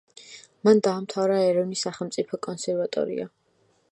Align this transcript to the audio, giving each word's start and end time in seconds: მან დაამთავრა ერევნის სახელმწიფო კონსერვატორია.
მან 0.67 0.79
დაამთავრა 0.87 1.35
ერევნის 1.49 1.85
სახელმწიფო 1.87 2.41
კონსერვატორია. 2.47 3.29